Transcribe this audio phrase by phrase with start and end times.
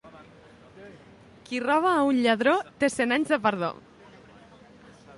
[1.49, 3.73] Qui roba a un lladró, té cent anys de perdó.